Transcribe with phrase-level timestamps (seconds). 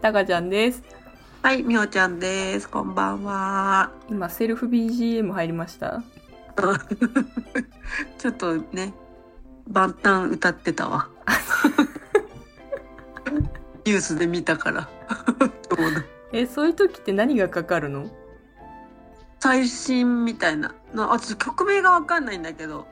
[0.00, 0.82] たかちゃんです。
[1.42, 2.68] はい、みほちゃんです。
[2.68, 3.90] こんばんは。
[4.08, 6.02] 今、セルフ BGM 入りました？
[8.18, 8.94] ちょっとね、
[9.68, 11.08] 万端歌ってたわ。
[13.84, 14.88] ニュースで見たから。
[16.32, 18.06] え、そういう時って何がかかるの？
[19.40, 20.74] 最新みたいな。
[20.94, 22.86] なあ、ちょっと曲名がわかんないんだけど。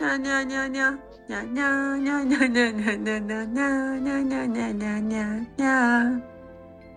[0.00, 0.96] にゃにゃにゃにゃ。
[1.28, 6.22] にゃにゃにゃにゃにゃにゃにゃにゃにゃにゃにゃにゃにゃにゃにゃ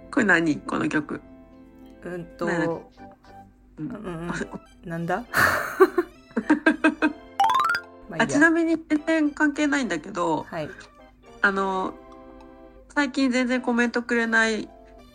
[0.09, 1.21] これ何この曲。
[2.03, 2.81] うんと、ねう
[3.77, 4.31] うんうん、
[4.85, 5.25] なんだ
[8.09, 10.69] まあいあいやちなみに全然関係ないんだけど、はい。
[11.41, 11.93] あの、
[12.95, 14.69] 最近全然コメントくれない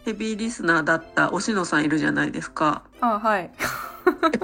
[0.04, 2.82] ヘビーリスナーだったおしのさんいるじゃないですか。
[3.00, 3.50] あ、はい。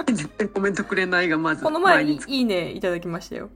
[0.06, 3.50] 全然コメントくれないがまずこの前にいいねいただきましたよ。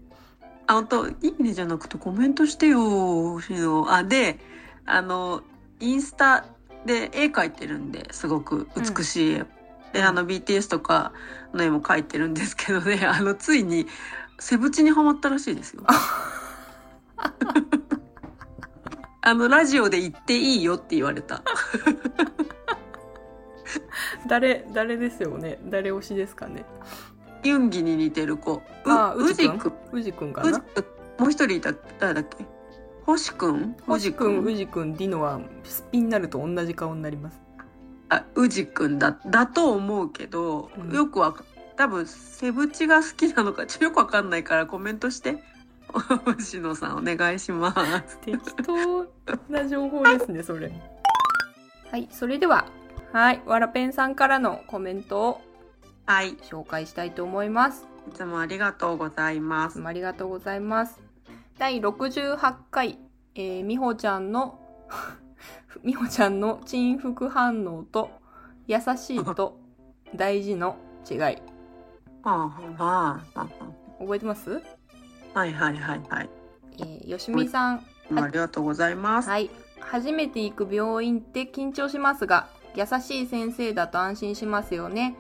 [0.67, 3.95] あ、本当いいねじゃなくてコメントしてよ、おしの。
[3.95, 4.39] あ、で、
[4.85, 5.43] あの、
[5.81, 6.47] インスタ
[6.85, 9.45] で絵描いてるんで、すごく美しい絵。
[9.93, 11.13] で、あの BTS とか
[11.55, 13.87] の絵も描いてるんですけどね、 あの、ついに、
[14.39, 15.83] セブチにハマったらしいですよ。
[19.23, 21.43] あの、ラジオで言っていいよって言われた。
[24.29, 26.65] 誰、誰ですよね誰推しですかね
[27.45, 28.63] ユンギに似てる子。
[28.85, 29.73] うあ、ううじくんじくん。
[29.93, 30.59] うじくんかな？
[31.19, 32.45] もう一人いた、誰だっけ？
[33.05, 37.41] 星くん星くん、うじくんディノはスピになると同じ顔になります。
[38.09, 41.45] あ、うじくんだ、だと思うけど、うんよくわか、
[41.77, 45.43] 多分、セブチが好きなのか、ちょっとよくわかんないからコメントして。
[46.25, 47.73] 星野さんお願いしま
[48.07, 48.19] す。
[48.19, 49.07] 適当
[49.49, 50.71] な情報ですね、それ。
[51.91, 52.67] はい、それでは、
[53.13, 55.41] はい、わらぺんさんからのコメントを
[56.07, 56.31] はい。
[56.31, 57.87] い紹介したいと思います。
[58.15, 59.79] つもありがとうございます。
[59.79, 61.01] もありがとうございます。
[61.59, 62.99] 第68回、
[63.35, 64.61] えー、みほちゃんの、
[65.83, 68.11] みほちゃんの鎮服反応と、
[68.67, 69.59] 優しいと
[70.15, 70.77] 大事の
[71.11, 71.19] 違い。
[71.19, 71.33] は
[72.25, 72.39] あ、
[72.83, 73.49] はあ、は
[73.99, 74.63] 覚えてます？
[75.35, 76.31] あ、はいはいはいはい。
[76.79, 79.29] えー、よしみさん、ありがとうございます。
[79.29, 79.51] はい。
[79.81, 85.17] 初めて行く病院って緊張しますが、優しい先生だと安心しますよね。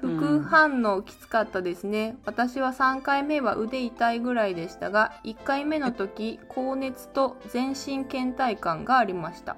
[0.00, 2.16] 副反応きつかったですね。
[2.24, 9.56] 私は3回目は腕痛いぐらいでしたが、1回目の時、高熱と全身倦怠感がありました。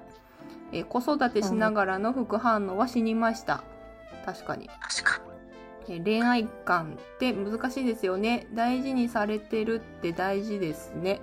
[0.71, 3.63] えー子育てしながらの副反応は死にました。
[4.25, 4.69] 確かに。
[4.79, 5.29] 確か
[5.89, 11.19] えー恋愛観って難しいですよね大事にされてるって大事ですね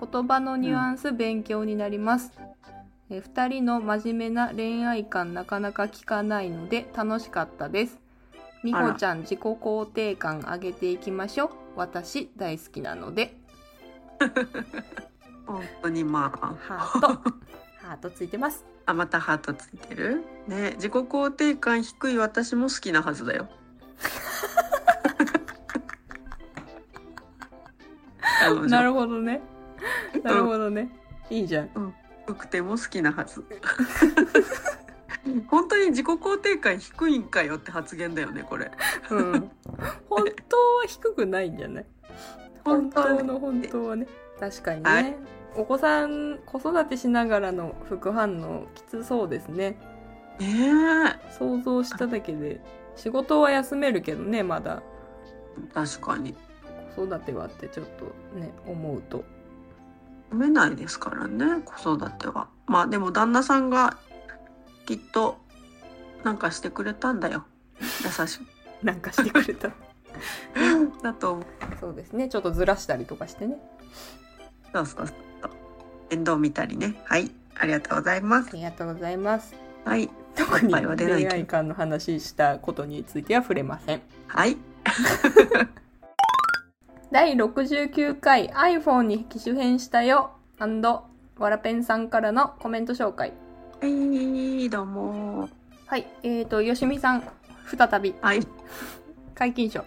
[0.00, 2.32] 言葉のニュアンス勉強になります、
[3.10, 7.98] えー二人の真面目な恋愛観なかなか聞かないので楽しかったです。
[8.62, 11.50] みほちゃん自己肯定感上げていきましょう。
[11.76, 13.34] 私大好きなので。
[15.46, 16.54] 本当にまあ。
[16.58, 17.06] ハート。
[17.80, 18.66] ハートついてます。
[18.84, 20.24] あ、またハートついてる？
[20.46, 23.48] ね、自己肯定感低い私も好きなはずだよ。
[28.68, 29.40] なるほどね。
[30.22, 30.90] なるほどね。
[31.30, 31.94] いいじゃん
[32.28, 33.42] 低くても好きなはず。
[35.48, 38.70] 本当に自己肯定感低いんかよって発言だよね、これ。
[39.10, 39.32] うん。
[40.08, 41.86] 本当は低くないんじゃない？
[42.64, 44.06] 本当の本当はね。
[44.38, 45.16] 確かにね、はい。
[45.56, 49.78] お子さん子育てしながらの副反応きつそうですね。
[50.38, 52.60] ね想像しただけで。
[52.94, 54.82] 仕事は休めるけどねまだ。
[55.56, 56.34] え、確かに。
[56.94, 58.06] 子育てはってちょっと
[58.38, 59.24] ね思うと
[60.30, 62.48] 読めないですからね、子育ては。
[62.66, 63.96] まあでも旦那さんが
[64.86, 65.38] きっと
[66.24, 67.44] なんかしてくれたんだよ。
[67.80, 68.46] 優しく。
[68.82, 69.70] なんかしてくれた
[71.02, 71.44] だと思う。
[71.80, 73.58] そうですねちょっとずらしたりとかしてね
[74.72, 75.16] そうそうそう。
[76.10, 77.00] 面倒見たりね。
[77.04, 77.32] はい。
[77.56, 78.56] ありがとうございますあ。
[78.56, 80.08] りがとうございますはい。
[80.36, 84.56] 特に恋愛観の話したことについては触れませんはい。
[87.10, 90.32] 第69回 iPhone に機種変したよ
[91.38, 93.32] わらぺんさんからのコメント紹介。
[93.80, 95.48] はい、どうも。
[95.86, 97.22] はいえーとよしみさん
[97.64, 98.14] 再び。
[98.20, 98.40] はい。
[99.34, 99.84] 解禁賞、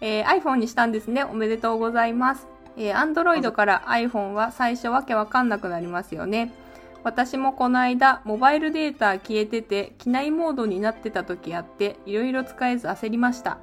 [0.00, 1.22] えー iPhone にしたんですね。
[1.22, 2.48] おめでとうございます。
[2.76, 6.52] えー、Android から iPhone は最初わけわかんなくなりますよね。
[7.04, 13.58] 私もこの間モバイルデータ消えてて機内モードになってた時あっていろいろ使えず焦りました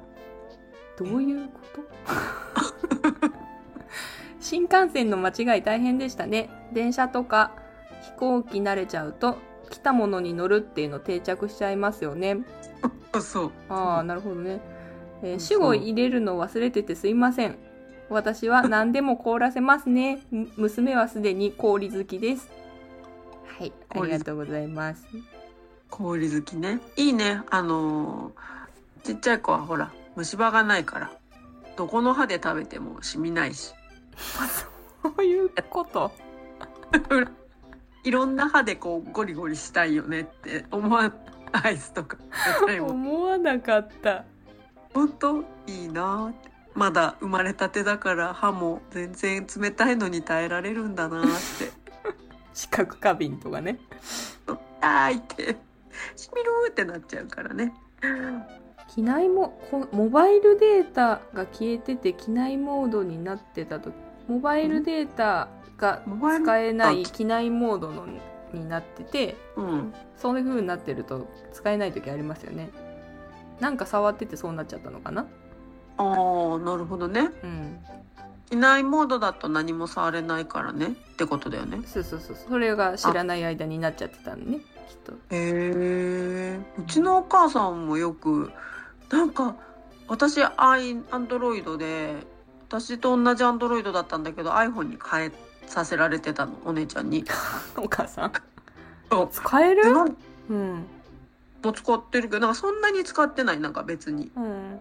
[0.98, 1.82] どういうこと？
[4.40, 6.50] 新幹線の間違い大変でしたね。
[6.72, 7.52] 電車とか
[8.02, 9.38] 飛行機慣れちゃうと
[9.70, 12.38] 来たものに乗るっていうの定着しちゃいますよね。
[13.12, 13.22] そう。
[13.22, 13.52] そう。
[13.68, 14.60] ああなるほどね、
[15.22, 17.58] えー主語入れるの忘れててすいません。
[18.08, 20.20] 私は何でも凍らせますね。
[20.30, 22.48] む娘はすでに氷好きです。
[23.58, 25.04] はいありがとうございます。
[25.90, 26.78] 氷好きね。
[26.96, 27.42] いいね。
[27.50, 28.32] あのー
[29.02, 31.10] ちっちゃい子はほら虫歯がないから。
[31.76, 33.74] どこの歯で食べても染みないし。
[34.16, 36.10] そういうこと？
[38.02, 41.14] いろんな歯でこうゴリゴリしたいよねって思わん
[41.52, 42.16] アイスとか
[42.80, 44.24] 思わなかった。
[44.94, 46.50] 本当いいなって。
[46.74, 51.72] まだ生まれたてだから歯も全然冷たいのに耐えられるんだなって。
[52.54, 53.78] 知覚過敏とかね。
[54.80, 55.14] 痛い。
[55.16, 55.56] って
[56.16, 57.72] しみるってなっちゃうからね
[58.96, 63.94] 機内もこモバイルデータが消えてて機内モードになってた時
[64.26, 66.02] モバイルデータが
[66.42, 68.06] 使えないあ機内モードの
[68.54, 69.94] になっててうん。
[70.16, 72.70] そういう風になってると使えない時ありますよね。
[73.60, 75.26] なんか触っててそうなっちゃったのかな？
[75.98, 77.30] ああなるほどね。
[77.42, 77.78] うん。
[78.50, 80.86] いないモードだと何も触れないからね。
[80.86, 81.80] ってことだよね。
[81.84, 82.36] そうそうそう。
[82.48, 85.12] それが知らない間になっちゃってたんねきっと。
[85.12, 88.50] へえうちのお母さんもよく
[89.10, 89.56] なんか
[90.08, 92.16] 私アイアンドロイドで
[92.68, 95.32] 私と同じアンドロイドだったんだけど iPhone に変え
[95.66, 97.24] させられてたのお姉ちゃんに。
[97.76, 98.32] お母さん。
[99.10, 99.28] そう。
[99.30, 99.82] 使える？
[100.50, 100.86] うん。
[101.62, 104.30] も使ってるけどなんかそんなに使ってないなんか別に。
[104.36, 104.80] うん。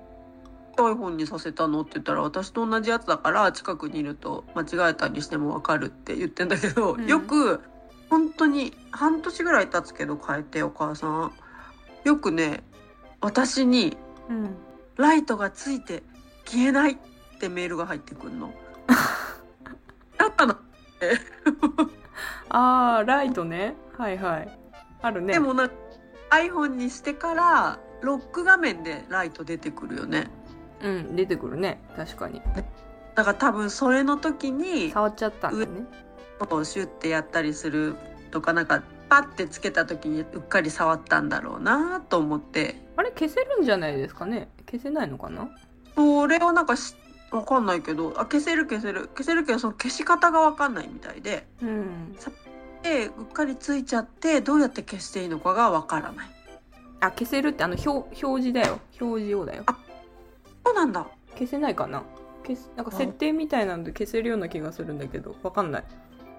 [0.78, 7.08] iPhone にさせたのって言ったら私と同じやつだから近くにいると間違えたりしても分かるって言ってんだけど、うん。
[7.08, 7.62] よく
[8.10, 11.32] 本当に半年ぐらい経つけど変えてお母さん。
[12.04, 12.64] よくね
[13.22, 13.98] 私に
[14.30, 14.56] うん。
[14.98, 16.04] ライトがついて
[16.46, 16.98] 消えないっ
[17.40, 18.54] てメールが入ってくんの。
[20.18, 20.56] だったの。
[22.50, 23.76] あーライトね。
[23.98, 24.60] はいはい。
[25.02, 25.34] あるね。
[25.34, 25.70] でもな
[26.32, 30.28] iPhone にしてからロック画面でライト出てくるよね。
[30.82, 31.82] うん出てくるね。
[31.96, 32.42] 確かに。
[33.16, 35.88] だから多分それの時に触っちゃったんだね。
[36.64, 37.96] シュッてやったりする
[38.32, 42.84] とかなんかパッてつけた時にうっかり触ったんだろうなと思って。
[42.98, 44.50] あれ消せるんじゃないですかね？
[44.70, 45.50] 消せないのかな？
[45.96, 46.96] それをなんかし
[47.32, 49.10] わかんないけどあ消せる消せる。
[49.16, 51.46] 消せるけどその消し方がわかんないみたいで。
[51.62, 52.16] うん。
[52.84, 56.30] でうっかりついちゃってどうやって消していいのかがわからない。
[57.02, 57.90] あ消せるってあの表
[58.26, 58.80] 表示だよ。
[59.02, 59.64] 表示用だよ。
[60.66, 61.08] そうなんだ。
[61.34, 62.04] 消せないかな？
[62.44, 65.84] 消すなんか設定みたいなので消せるような気がするんだけどわかんない。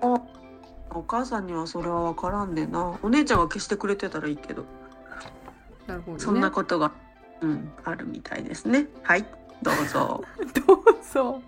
[0.02, 0.20] あ
[0.96, 2.98] お母さんにはそれはわからんでな。
[3.02, 4.64] お姉ちゃんが消してくれてたらいいけど。
[5.86, 6.22] なるほどね。
[6.22, 6.92] そんなことが、
[7.40, 8.86] うんあるみたいですね。
[9.02, 9.26] はい
[9.62, 10.24] どうぞ。
[10.66, 10.82] どう
[11.12, 11.42] ぞ。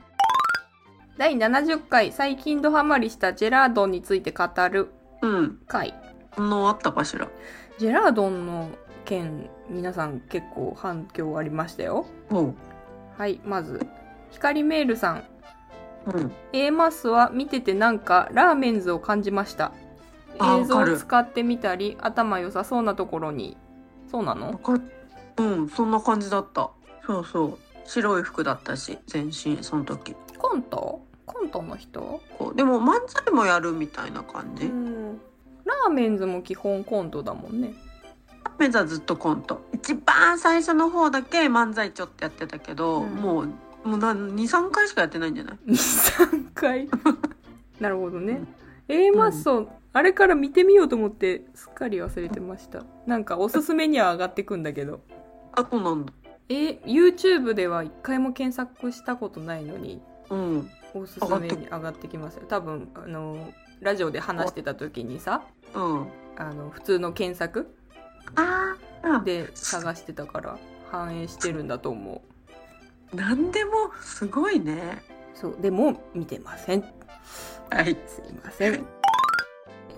[1.17, 4.89] 第70回最近ドハマりしたジェラードンについて語る。
[5.23, 5.59] うん。
[5.67, 5.95] 回。
[6.37, 7.29] そんなあったかしら。
[7.79, 8.71] ジェラードンの
[9.05, 12.07] 件皆さん結構反響ありましたよ。
[13.17, 13.87] はいまず
[14.31, 15.25] 光メールさん
[16.13, 16.33] うん。
[16.53, 19.73] A マスは見ててなんかラーメンズを感じました。
[20.61, 23.57] 映像を使ってみたり頭良さそうなところに。
[24.11, 24.61] そうなの？
[25.37, 26.71] うんそんな感じだった。
[27.07, 27.59] そうそう。
[27.85, 30.15] 白い服だったし全身その時。
[30.37, 31.03] コント？
[31.27, 32.21] コントの人？
[32.39, 35.21] こうでも漫才もやるみたいな感じ、うん。
[35.65, 37.75] ラーメンズも基本コントだもんね。
[38.59, 39.61] メンズはずっとコント。
[39.73, 43.15] 一番最初の方だけ漫才ちょっとやってたけど、うん。
[43.17, 43.53] もう
[43.85, 46.89] もう23回しかやってないんじゃない？23回？
[47.81, 48.43] なるほどね。
[48.89, 52.85] A マッソ、あれから見てみようと思ってすっかり忘れてました。
[53.07, 55.01] なんかおすすめには上がってくんだけど。
[55.53, 56.13] あそうなんだ。
[56.49, 60.71] え YouTube では一回も検索したことないのにうん。
[60.95, 62.45] おすすめに上がってきますよ。
[62.49, 65.43] 多分あのラジオで話してた時にさ
[65.75, 66.07] うん。
[66.37, 67.75] あの普通の検索
[68.37, 70.59] ああで探してたから
[70.91, 72.23] 反映してるんだと思
[73.13, 73.73] うなんでも
[74.03, 75.03] すごいね。
[75.35, 76.85] そうでも見てません。
[77.71, 77.97] はい。
[78.07, 78.85] すいません。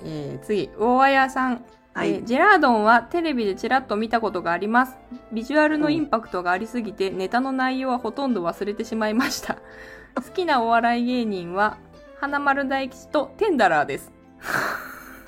[0.04, 1.64] えー、次大綾さん。
[1.92, 4.96] はい、えージェラードンはテレビでちらっと見たことがあります。
[5.32, 9.56] ビジュアルのインパクトがありすぎてネタの内容はほとんど忘れてしまいました。
[10.14, 11.78] 好きなお笑い芸人は
[12.20, 14.12] 花丸大吉とテンダラーです。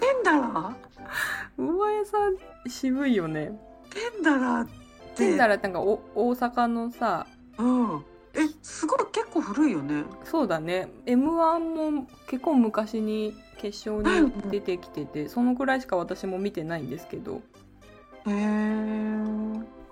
[0.01, 1.73] テンダラー？
[1.79, 2.37] 大綾さん
[2.69, 3.59] 渋いよね。
[3.91, 4.73] テンダラーって。
[5.17, 7.27] テンダラーってなんかお大阪のさ
[7.59, 8.05] うん。
[8.35, 10.05] えすごい結構古いよね。
[10.25, 10.91] そうだね。
[11.07, 17.43] m 1も結構昔に決勝に出てきててそのくらいしか私も見てないんですけど。
[18.27, 18.33] へえ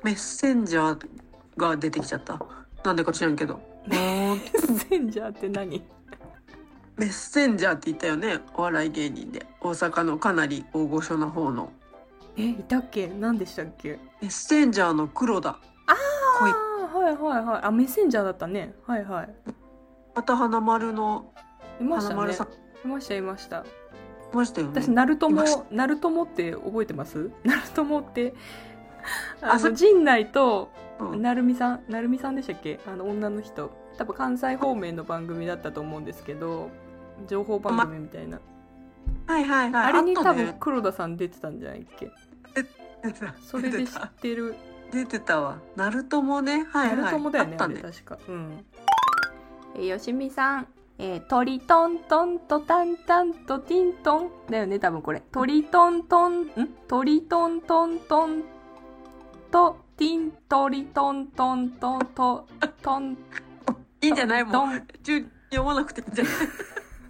[0.02, 1.09] メッセンジャー
[1.57, 2.40] が出てきちゃった？
[2.85, 3.61] なんでか知らんけど。
[3.87, 5.83] メッセンジャーって何？
[6.97, 8.40] メッセンジャーって言ったよね？
[8.55, 9.47] お笑い芸人で。
[9.61, 11.73] 大阪のかなり大御所な方の。
[12.37, 13.09] えいたっけ？
[13.09, 13.99] 何でしたっけ？
[14.23, 15.59] メッセンジャーの黒田。
[16.38, 16.70] 恋ああ
[17.14, 17.45] はいはい。
[17.45, 18.75] はいあメッセンジャーだったね。
[18.87, 19.35] はいはい。
[20.14, 21.33] また花丸の
[21.81, 22.14] いましたね。
[22.14, 22.49] 花丸さん。
[22.85, 23.64] いましたいました。
[24.33, 24.81] ましたよね。
[24.83, 27.31] 私ナルトもナルトもって覚えてます？
[27.45, 28.35] ナルトもって。
[29.40, 31.23] あの陣内とうん。
[31.23, 32.81] なるみさんなるみさんでしたっけ？
[32.87, 33.71] あの女の人。
[33.99, 36.71] 多分関西方面の番組だったと思うんですけど
[37.26, 38.40] 情報番組みたいな、
[39.26, 39.85] はいはいはい。
[39.88, 42.11] あれに多分黒田さん出てたんじゃないっけ？
[43.43, 44.55] それで知ってる
[44.90, 45.59] 出てたわ。
[45.76, 46.64] ナルトもね。
[46.70, 46.97] はいはい。
[46.97, 47.80] ナルトもだよねあったね。
[47.80, 48.18] 確か。
[48.28, 48.64] うん。
[49.76, 50.66] えよしみさん。
[50.99, 55.23] えー、トリトントンとタンタンとティントンだよね多分これ。
[55.32, 56.49] トリトントンん？
[56.88, 58.42] トリトントントン
[59.50, 62.47] とティントリトントントンと
[62.82, 63.16] トン
[64.02, 64.44] いいんじゃない？
[64.44, 64.76] もトン。
[64.76, 66.35] う中読まなくていいんじゃない？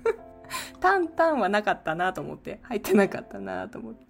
[0.80, 2.60] タンタンはなかったなと思って。
[2.62, 4.06] 入ってなかったなと思って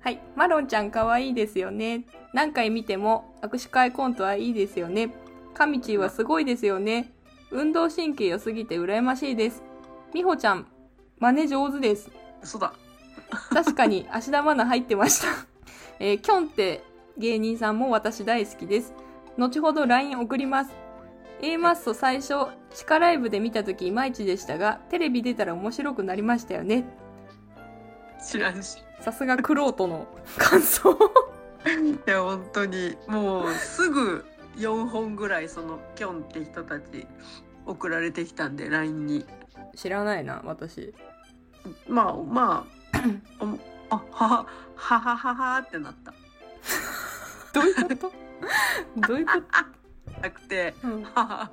[0.00, 0.20] はい。
[0.36, 2.04] マロンちゃん可愛いですよね。
[2.32, 5.12] 何回見ても握手会コントはいいですよね。
[5.54, 7.12] カミチーはすごいですよね。
[7.50, 9.62] 運動神経良すぎて羨ましいです。
[10.14, 10.66] みほちゃん
[11.18, 12.10] 真似上手です。
[12.42, 12.72] 嘘だ。
[13.50, 15.28] 確かに芦田愛菜入ってました。
[15.98, 16.84] えー、キョンって
[17.16, 18.94] 芸人さんも私大好きです。
[19.36, 20.70] 後ほど LINE 送ります。
[21.40, 22.34] A マッソ最初
[22.70, 26.84] 地下ライブで見た時いまいちでしたがテレビ出たら面白くなりましたよね。
[28.24, 30.90] 知らんしさすがクロートの感想。
[32.06, 32.96] いや本当に。
[33.06, 34.24] もうすぐ
[34.56, 37.06] 4本ぐらいそのキョンって人たち
[37.66, 39.26] 送られてきたんで LINE に。
[39.74, 40.94] 知らないな私。
[41.86, 42.98] まあまあ
[43.44, 43.58] お
[43.90, 46.12] あははははははってなった。
[47.52, 48.12] どういうこと？
[49.08, 49.32] どういうこ
[50.22, 51.50] なくてと、うん、はは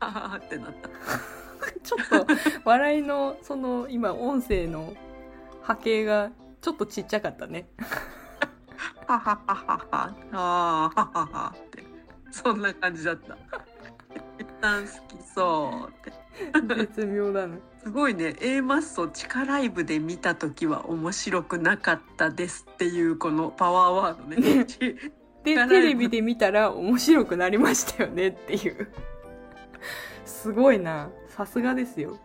[0.00, 0.88] はははってなった。
[1.82, 2.26] ちょっと
[2.64, 4.94] 笑いのその今音声の
[5.62, 6.30] 波形が
[6.66, 7.68] ちょっとちっちゃかったね。
[9.06, 11.84] はははははあーはははって。
[12.32, 13.36] そんな感じだった。
[14.36, 16.74] 一旦好きそうって。
[16.90, 17.60] 絶妙だね。
[17.84, 18.34] すごいね。
[18.40, 24.64] A マッソ地下ライブで見た時は面白くなかったですっていうこのパワーワードね。
[24.64, 24.96] ち
[25.44, 28.92] でテレビで見たら面白くなりましたよねっていう。
[30.24, 31.10] すごいな。
[31.28, 32.18] さすがですよ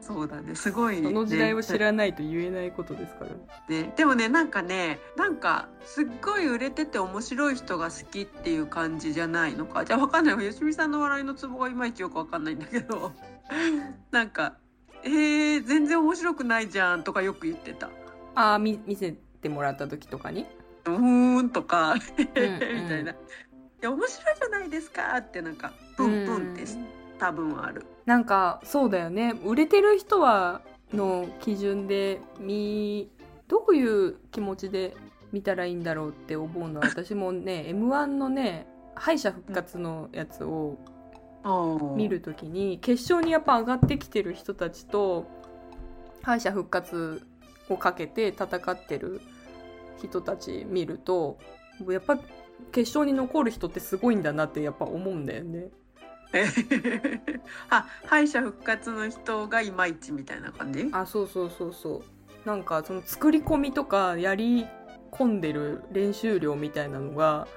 [0.00, 0.54] そうだね。
[0.54, 3.24] すごい、ね、その時代を知らないと言えないことですか？
[3.26, 3.30] ら
[3.68, 9.84] ねね、でもねなんかねなんかすっごい売れてて面白い人が好きっていう感じじゃないのか？
[9.84, 10.34] じゃあわかんない。
[10.36, 13.12] わよしみさんの笑いのツボがいまいちよくわかんないんだけど。
[14.10, 14.56] なんか
[15.04, 17.90] 「えー、全然面白くないじゃん」とかよく言ってた。
[18.34, 20.46] ああ見見せてもらった時とかに
[20.86, 21.94] 「うーん」とか。
[22.16, 23.16] みんたいな「い
[23.82, 27.84] や面白いじゃないですか」ってなんか「プンプン」ってうん多分ある。
[28.06, 30.62] なんかそうだよね売れてる人は
[30.92, 33.08] の基準で見
[33.46, 34.96] どういう気持ちで
[35.30, 40.78] 見たらいいんだろうって思うのは 私もね m 1のね敗者復活のやつを
[41.96, 45.26] 見るときに決勝にやっぱ上がってきてる人たちと
[46.22, 47.22] 敗者復活
[47.68, 49.20] をかけて戦ってる
[49.98, 51.38] 人たち見ると
[51.88, 52.18] やっぱ
[52.72, 55.70] 決勝に残る人ってすごいんだなってやっぱ思うんだよね。
[56.32, 56.46] え
[57.70, 60.88] あ敗者復活の人がいまいちみたいな感じ？
[60.92, 62.02] あそうそうそうそ
[62.44, 62.48] う。
[62.48, 64.66] なんかその作り込みとかやり
[65.10, 67.48] 込んでる練習量みたいなのが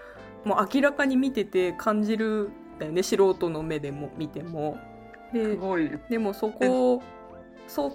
[0.43, 4.77] もう明らかに見てて感じるんだよね素人の目でも見ても。
[5.31, 5.91] ですごい。
[6.09, 7.01] でもそこ
[7.67, 7.93] そっ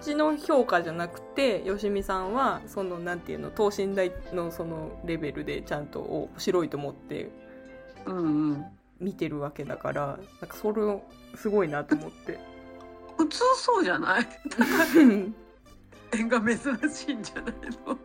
[0.00, 7.30] ちの評価じゃなくてよしみさんはそのなんていうの等身大のそのレベルでちゃんと面白いと思って。
[8.06, 8.66] うんうん
[9.00, 11.02] 見てるわけだからなんかそれを
[11.34, 12.38] すごいなと思って。
[13.16, 14.26] 普通そうじゃない？
[16.10, 16.58] 点が珍
[16.90, 17.54] しいんじゃない
[17.86, 17.98] の？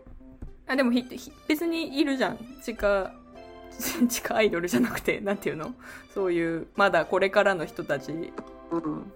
[0.68, 2.38] あでもひひ別にいるじゃん。
[2.64, 3.12] 地下
[4.08, 5.74] 地下アイドルじゃなくてなんていうの？
[6.14, 8.12] そういうまだこれからの人たち
[8.72, 9.12] うん。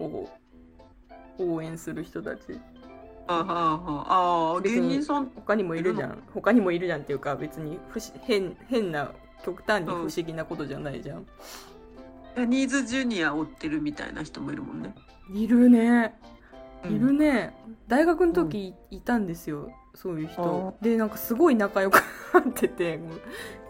[0.00, 0.28] を
[1.38, 2.60] 応援する人たち。
[3.28, 4.56] あはああ。
[4.58, 5.26] あ芸人さん。
[5.34, 6.22] 他にもいるじゃん。
[6.34, 9.12] 他にもいるじゃんっていうか別に不思変変な
[9.44, 11.26] 極端に不思議なことじゃないじゃん、
[12.36, 14.94] ジャニーズジュニア追ってるみたいな人もいるもんね。
[15.32, 16.14] いるね。
[16.84, 17.54] いるうんね、
[17.86, 20.74] 大学の時いたんですよそういう人。
[20.82, 22.02] でなんかすごい仲良く
[22.34, 23.20] なっててもう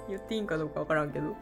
[0.09, 1.37] 言っていいんかどうかわからんけど。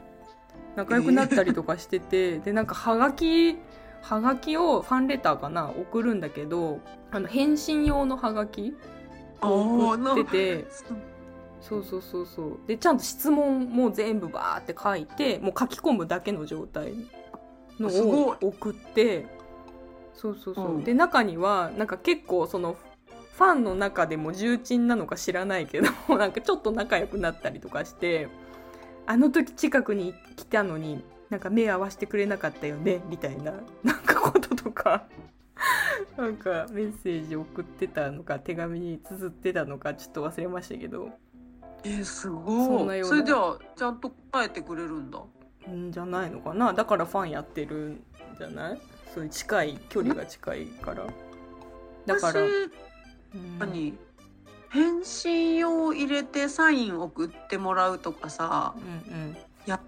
[0.77, 3.57] 仲良くなったりとかしてて、でなんかはがき
[4.03, 8.75] はがきをファンレターかな送るんだけどあの返信用のはがき
[9.43, 10.67] を送ってて
[11.61, 12.59] そうそうそうそう。
[12.67, 16.95] でちゃんと質問も全部バーって書いてもう書き込むだけの状態
[17.79, 19.27] のを送って
[20.15, 20.85] そうそうそう、うん。
[20.85, 22.77] で中にはなんか結構その
[23.41, 28.29] ファンの中でも重鎮なのか知らないけど なんかちょっと仲良くなったりとかして
[29.07, 35.07] あの時近くに来たのになんか目合わせてくれなかったよねみたいな なんかこととか
[36.19, 41.11] なんかメッセージ送ってたのか手紙に綴ってたのかちょっと忘れましたけど
[41.85, 43.05] えー、すそごい。
[43.05, 45.19] それじゃあ、ちゃんと答えてくれるんだ。
[45.71, 46.73] んじゃないのかな？
[46.73, 48.05] だからファンやってるん
[48.39, 48.81] じゃない？
[49.15, 51.07] そういう近い距離が近いから。
[52.07, 52.41] だから、
[53.59, 53.99] 何？
[54.71, 58.75] 返信を入れてサイン送ってもらうとかさ。
[59.09, 59.37] うんうん。
[59.67, 59.81] や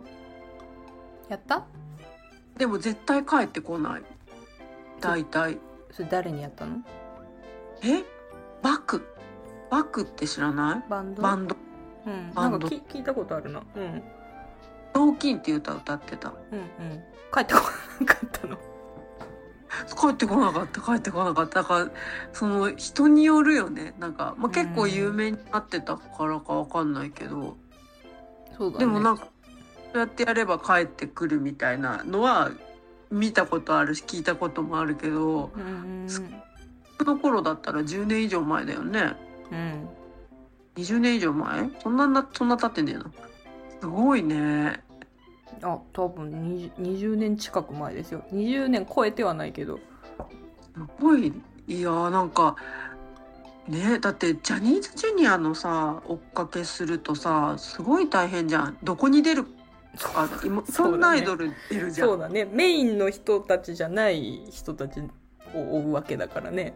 [1.28, 1.64] やった？
[2.56, 4.02] でも絶対帰ってこない。
[5.00, 5.58] 大体。
[5.90, 6.78] それ誰にやったの？
[7.82, 8.02] え？
[8.62, 9.06] バク。
[9.70, 10.90] バクって知らない？
[10.90, 11.22] バンド？
[11.22, 11.56] バンド
[12.06, 13.62] うん、なんかき聞いたことあるな。
[13.76, 14.02] うん
[14.92, 16.32] 「同金」っていう歌歌ってた。
[16.50, 17.02] うんうん。
[17.32, 17.60] 帰ってこ
[18.00, 18.56] なかったの。
[20.08, 21.62] 帰ってこなかった帰ってこなかった。
[21.62, 21.90] だから
[22.32, 23.94] その人によるよね。
[23.98, 27.56] なんか、まあ、結構有名になってたからかわかんないけど、
[28.56, 28.84] そうだね。
[28.84, 29.26] でもなんか
[29.92, 32.50] そうやってやれば帰ってくるみたいなのは
[33.10, 39.14] 見たことあるし聞いたこともあるけどうんうんその頃だったら10年以上前だよね。
[39.50, 39.88] うん
[40.76, 43.10] 20年以上前そんななそんな経ってねえな。
[43.80, 44.82] すごいね。
[45.62, 48.24] あ多分 20, 20年近く前ですよ。
[48.32, 49.78] 20年超えてはないけど。
[50.74, 51.32] すごい。
[51.68, 52.56] いやーなんか
[53.68, 58.78] ねだってジャニーズジュニアのさ追っかけするとさすごい大変じゃん。
[58.82, 59.46] どこに出る？
[60.14, 62.08] あ今そんなアイドル出るじゃん。
[62.08, 62.46] そうだね。
[62.46, 65.00] メインの人たちじゃない人たち
[65.54, 66.74] を追うわけだからね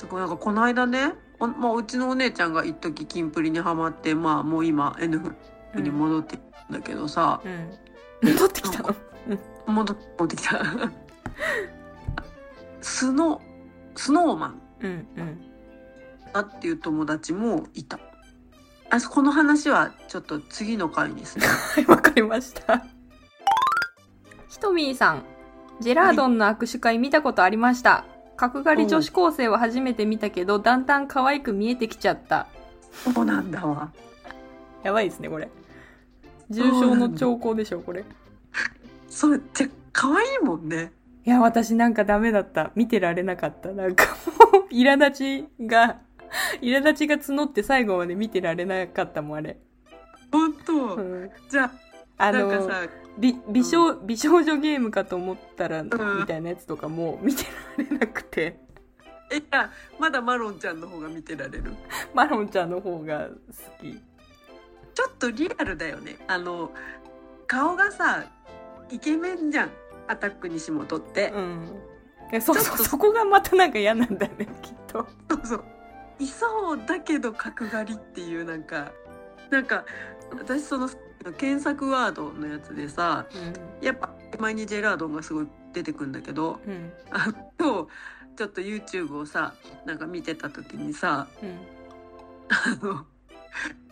[0.00, 5.34] すごいなんかこの間ねおまあ、うちのお姉ちゃんが一時キンプリにハマってまあもう今 NF
[5.74, 6.42] に戻ってる
[6.78, 7.42] んだけどさ、
[8.22, 8.32] うん。
[8.32, 8.94] 戻ってきたの？
[9.66, 10.62] 戻戻ってきた。
[12.80, 13.42] スノ
[13.94, 14.62] スノーマン。
[14.80, 15.40] うんうん。
[16.32, 18.00] だっていう友達もいた。
[18.88, 21.46] あこの話はちょっと次の回にする。
[21.46, 22.86] は いわかりました。
[24.48, 25.24] ひとみーさん
[25.80, 28.04] ジェラードンの握手会見たことありました
[28.40, 32.46] 角刈り女子高生は初めて見たけどだんだん可愛く見えてきちゃった。
[32.90, 33.92] そうなんだわ。
[34.82, 35.50] やばいですねこれ。
[36.48, 38.02] 重症の兆候でしょこれ。
[39.10, 40.90] そうって可愛いもんね。
[41.26, 42.70] いや私なんかダメだった。
[42.74, 43.72] 見てられなかった。
[43.72, 44.04] なんか
[44.52, 45.98] もう苛立ちが
[46.62, 49.58] 苛立ちが募って最後まで見てられなかったもんあれ、
[50.32, 51.64] 本当、うん、じゃ
[52.16, 52.80] ああなんかのさ
[53.18, 55.86] 美美少美少女ゲームかと思ったら、ん。
[55.86, 57.44] みたいなやつとかも 見て
[57.76, 58.58] られなくて。
[59.32, 61.74] えいやまだマロンちゃんの方が見てられる。
[62.14, 63.34] マロンちゃんの方が好
[63.80, 64.00] き。
[64.92, 66.16] ちょっとリアルだよね。
[66.26, 66.72] あの
[67.46, 68.24] 顔がさ
[68.90, 69.70] イケメンじゃん。
[70.08, 71.80] アタック西本って、うん。
[72.32, 75.06] えそうそうそこがまたなんか嫌なんだよね きっと。
[75.28, 75.64] そうそう。
[76.18, 78.92] いそうだけど角刈りっていうなんか
[79.50, 79.84] なんか
[80.38, 80.88] 私その
[81.36, 83.26] 検索ワードのやつでさ
[83.82, 86.92] やっぱ前にジェラードンがすごい出てくんだけどうん。
[87.58, 87.88] 今日
[88.36, 91.58] ちょっと YouTube をさなんか見てた時にさうん。
[92.48, 93.06] あの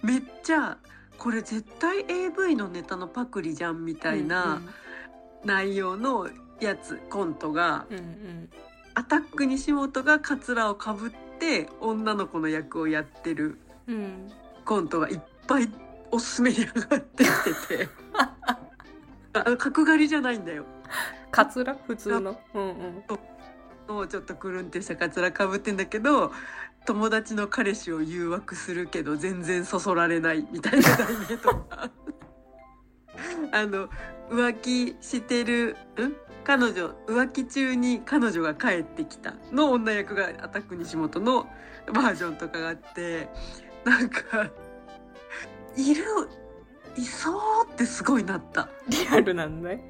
[0.03, 0.79] めっちゃ
[1.19, 4.61] これ絶対 AV のネタのパクリじゃんみたいな
[5.45, 6.29] 内容の
[6.61, 8.49] やつコントがうんうん。
[8.95, 14.33] アタック西本がカツラをかぶって女の子の役をやってるうんうん。
[14.65, 15.69] コントがいっぱい
[16.11, 17.31] おすすめに上がってき
[17.69, 17.89] てて。
[19.35, 20.65] あ角刈りじゃないんだよ。
[21.31, 21.77] カツラ？
[21.87, 22.41] 普通の？
[22.55, 23.05] うんうん。
[23.95, 26.33] もうちょっとくるんってしたカツラかぶってんだけど
[26.87, 31.91] 友達の彼氏を誘惑するけど全然そそられないみたいな題名とか。
[33.53, 33.89] あの
[34.31, 36.13] 浮気してるん？
[36.45, 39.35] 彼女浮気中に彼女が帰ってきた。
[39.53, 41.47] の女役がアタック西本の
[41.87, 43.29] バージョンとかがあって
[43.85, 44.51] なんか
[45.77, 46.05] いる
[46.97, 48.69] いそうってすごいなった。
[48.89, 49.83] リアルなんだね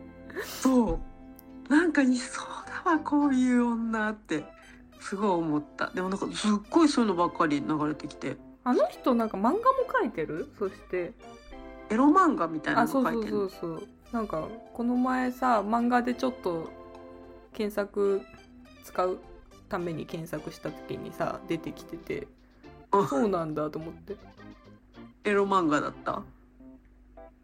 [0.44, 1.00] そ
[1.68, 1.72] う。
[1.72, 2.46] なんかいそう
[2.84, 4.44] だわこういう女って
[5.00, 5.90] すごい思った。
[5.90, 8.36] でもなんかすっごいそういうのばっかり流れてきて。
[8.64, 9.58] あの人なんか漫画も
[10.02, 10.52] 描いてる？
[10.58, 11.12] そして。
[11.90, 16.70] エロ漫画みたいなあのそうそうそ書いてるうそうなんかこの前さ漫画でちょっと
[17.54, 18.20] 検索
[18.84, 19.18] 使う
[19.70, 22.28] ために検索した時にさ出てきてて。
[22.92, 23.08] うん。
[23.08, 24.16] そうなんだと思って
[25.24, 26.22] エロ漫画だった？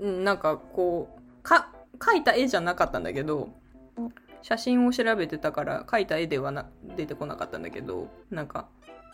[0.01, 3.51] うんなんかこうか描いた絵じゃなかったんだけど
[3.97, 8.69] うん写真を調べてたから描いた絵ではな出てこなかったんだけどなんか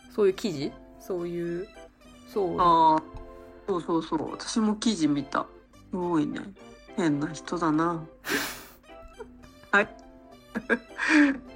[0.09, 0.71] そういう記事？
[0.99, 1.67] そういう
[2.27, 2.59] そう。
[2.59, 3.03] ああ
[3.67, 4.31] そうそうそう。
[4.31, 5.45] 私も記事見た。
[5.89, 6.39] すごいね。
[6.97, 8.03] 変な人だな。
[9.71, 9.87] はい。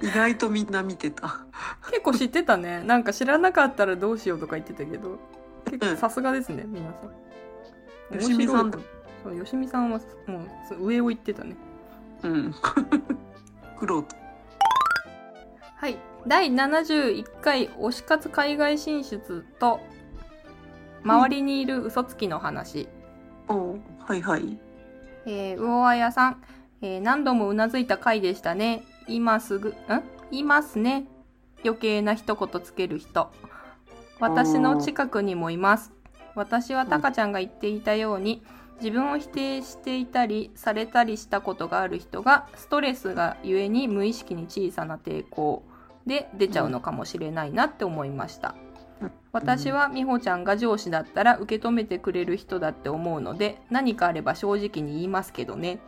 [0.00, 1.44] 意外とみんな見てた。
[1.90, 2.82] 結構知ってたね。
[2.82, 5.18] なんか知らなかったらどうしようとか言ってたけど
[5.66, 8.72] 結構さすがですね皆さんよしみさん
[9.22, 10.40] そうよしみさんはも
[10.78, 11.56] う上を行ってたね
[12.22, 12.54] うん
[13.78, 14.16] 苦労と
[15.78, 15.98] はい。
[16.26, 19.78] 第71回推し活海外進出と、
[21.04, 22.88] 周りにいる嘘つきの話。
[23.46, 24.58] おはいはい。
[25.26, 26.42] えー、魚あやさん、
[26.80, 28.84] えー何度もうなずいた回でしたね。
[29.06, 29.74] 今すぐ、ん？
[30.30, 31.04] いますね。
[31.62, 33.30] 余計な一言つける人。
[34.18, 35.92] 私の近くにもいます。
[36.34, 38.42] 私はタカちゃんが言っていたように、
[38.80, 45.62] 自分を否定していたりされたりしたことがある人がストレスがゆえに無意識に小さな抵抗
[46.06, 48.54] で出ちゃうのかもしれないなって思いました。
[49.32, 55.80] 私は美穂ちゃんが上司だったら受け止めてくれる人だって思うので何かあれば正直に言いますけどね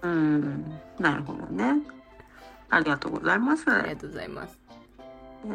[0.00, 0.80] うん。
[0.98, 1.82] なるほどね。
[2.70, 3.70] ありがとうございます。
[3.70, 4.58] ありがとうございます
[5.44, 5.54] ね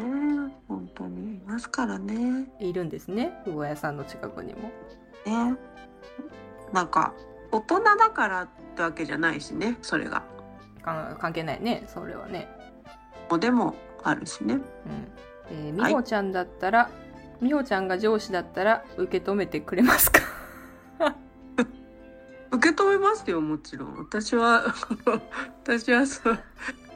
[0.68, 1.17] 本当にい
[1.58, 2.46] ますからね。
[2.60, 4.70] いるんですね魚屋さんの近くにも
[5.26, 5.56] ね。
[6.72, 7.14] なんか
[7.50, 9.76] 大人だからってわけじゃないしね。
[9.82, 10.22] それが。
[10.82, 12.48] か関係ないねそれはね
[13.40, 14.54] でもあるしね。
[14.54, 14.62] うん
[15.50, 16.90] えー、美穂ちゃんだったら、
[17.40, 20.20] 美穂ちゃんが上司だったら受け止めてくれますか？
[22.52, 23.96] 受け止めますよもちろん。
[23.98, 24.62] 私は
[25.66, 26.30] 私はそ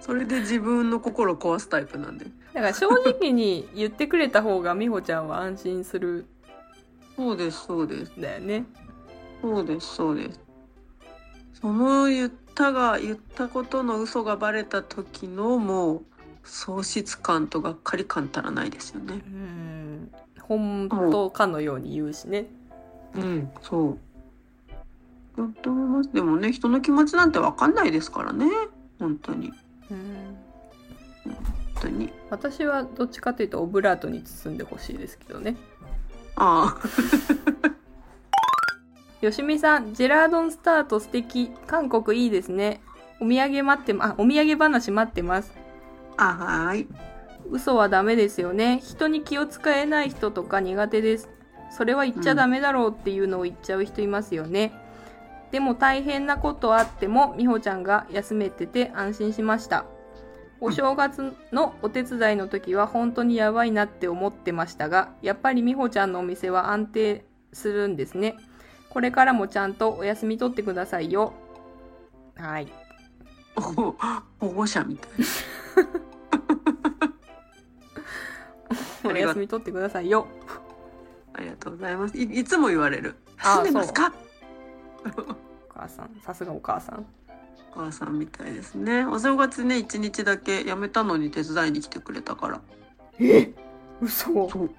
[0.03, 2.27] それで自分の心を壊すタイプなんで。
[2.53, 6.27] だから正直に言ってくれた方が美穂ちゃんは安心する
[7.17, 8.13] そうですそうです。
[8.19, 8.65] んだよね
[9.41, 10.41] そうですそうです。
[11.55, 16.03] その言ったが言ったことの嘘がバレた時のもう
[16.43, 19.31] 喪失感とがっかり感たらないですよねう。
[19.31, 20.11] ん
[20.41, 22.47] 本当かのように言うしね
[23.15, 23.99] うん、そう。
[25.37, 26.13] 本当思います。
[26.13, 28.47] でもね、人の気持ちなんてわかんないですからね。
[28.99, 29.53] 本当に。
[29.93, 30.37] うん。
[31.25, 31.37] 本
[31.83, 32.13] 当に。
[32.31, 35.57] 私はどっちかというとオブラートに包んでほしいですけどね。
[36.37, 36.77] あ
[39.21, 41.51] よしみさんジェラードンスタート素敵。
[41.67, 42.81] 韓国いいですね。
[43.21, 45.53] お土産待ってまあお土産話待ってます。
[46.17, 46.89] あ、あはーい。
[47.51, 48.81] 嘘はダメですよね。
[48.83, 51.29] 人に気を使えない人とか苦手です。
[51.71, 54.73] それは言っちゃダメだろうっていうのを言っちゃう人いますよね、
[55.53, 59.85] でも大変なことあっても美穂ちゃんが休めてて安心しました。
[60.61, 68.37] お正月のお手伝いの時は本当にやばいなって思ってましたがやっぱり美穂ちゃんのお店は安定するんですね。
[68.89, 71.33] これからもちゃんとお休み取ってくださいよ。
[72.37, 72.73] はい。
[73.57, 73.95] お保
[74.41, 75.11] 護者みたい。
[79.05, 80.27] おありが休み取ってくださいよ。
[81.35, 82.17] ありがとうございます。
[82.17, 83.17] いいつも言われる。
[83.43, 84.13] あ休んでますか？
[85.05, 87.07] お母さんさすがお母さん
[87.75, 89.05] お母さんみたいですね。
[89.07, 92.61] お正月ね、一日だけ辞めたのに手伝いに来てくれたから。
[93.19, 93.53] え？
[94.01, 94.71] 嘘そう。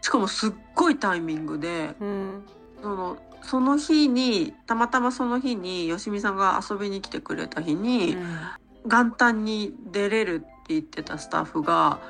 [0.00, 2.42] しかもすっごいタイミングで、うん
[2.82, 8.16] その、その日に、たまたまその日に、よしみさんが遊びに来てくれた日に、
[8.84, 12.00] 元旦に出れるって言ってたスタッフが、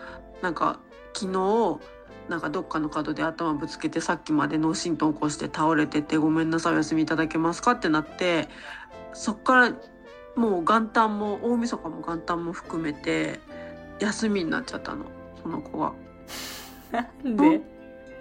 [0.42, 0.80] なんか、
[1.12, 1.80] 昨日、
[2.28, 8.48] なんかどっかの角で頭ぶつけてさっきまで脳震盪起こして倒れててごめんなさいお休みいただけますかってなって
[9.12, 9.72] そっから
[10.36, 13.40] もう元旦も大晦日も元旦も含めて
[14.00, 15.04] 休みになっちゃったの
[15.42, 15.92] その子が。
[16.90, 17.60] なんで？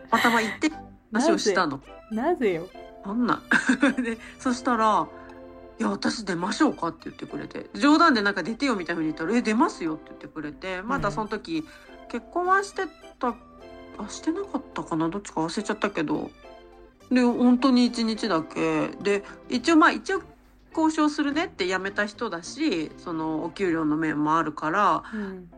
[0.10, 0.72] たまたま行って
[1.12, 1.82] 話をしたの。
[2.12, 2.54] なぜ？
[2.54, 2.68] よ？
[3.06, 3.36] なんな。
[3.36, 3.42] ん
[4.04, 5.08] でそしたら
[5.80, 7.70] 「いや私出ましょうか」って言ってくれて。
[7.74, 10.82] 冗談でなんか出てよみたいなふうに言ったら「え出ますよ」って言ってくれて。
[10.82, 11.66] まだその時、
[12.10, 12.84] 結婚はして
[13.20, 13.34] た
[13.98, 15.10] あしてなかったかな？
[15.10, 16.32] どっちか忘れちゃったけど。
[17.12, 18.90] で本当に1日だけ。
[19.02, 20.22] で一応まあ一応
[20.76, 25.04] 交渉するねって辞めた人だしそのお給料の面もあるから。
[25.14, 25.50] うん。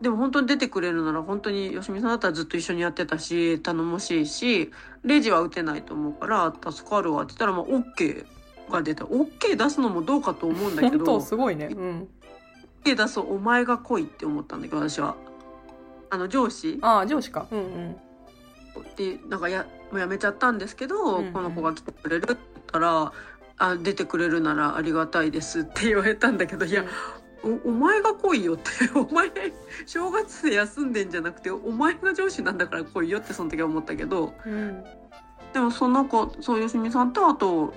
[0.00, 4.72] でも本当に出てくれるなら本当に吉見さんだったらずっと一緒にやってたし頼もしいし
[5.04, 8.26] レジは打てないと思うから助かるわって言ったらまあ OK
[8.68, 9.04] が出た。
[9.04, 11.66] OK 出すのもどうかと思うんだけ 本当どすごいね。
[11.66, 12.08] うん。
[12.84, 15.14] OK 出すお前が来いって思ったんだけど私は。
[16.12, 17.46] あの上司ああ上司か。
[17.50, 17.96] うんうん。
[18.96, 21.32] でなんかやもう辞めちゃったんですけど、うんうん。
[21.32, 23.12] この子が来てくれるって言ったら
[23.56, 26.84] あ出てくれるならありがたいですって言われたんだけどいや
[27.42, 29.30] おお前が来いよって お前
[29.86, 34.84] 正月で休んでんじゃなくてお前が上司なんだから来いよってその時は思ったけどうん。
[35.54, 37.72] でもその子そうよしみさんとあと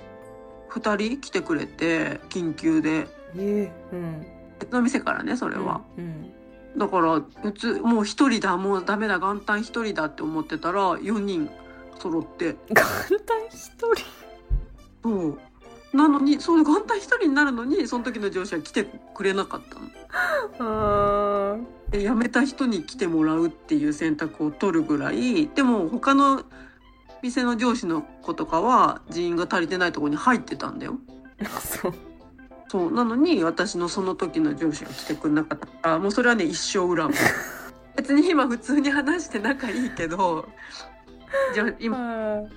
[0.70, 3.08] 2人来てくれて緊急で。
[3.38, 4.26] ええうん。
[4.58, 6.32] 別の店からねそれは、うん
[6.76, 11.50] だからうつもう1人だもうダメだ元旦1人だって思ってたら4人
[11.98, 12.56] 揃って。
[12.68, 14.04] 元旦一人？
[15.02, 15.38] そう。
[15.96, 18.84] なのにそう元旦1人になるのにその時の上司は来て
[19.14, 21.54] くれなかったの。
[21.54, 21.56] あ
[21.90, 26.42] で辞めた人に来てもらうっていう選択を取るぐらいでも他の
[27.22, 30.98] 店の上司の子とかは人員が足りてないところに入ってたんだよ。
[31.42, 31.94] あ そう
[32.76, 35.66] そうなのに私のその時の上司が来てくれなかった。
[35.66, 37.14] からもうそれはね一生恨む。
[37.96, 40.46] 別に今普通に話して仲いいけど
[41.54, 42.50] じゃあ今うん